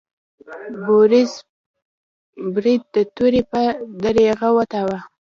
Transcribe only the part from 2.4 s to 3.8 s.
برید د تورې په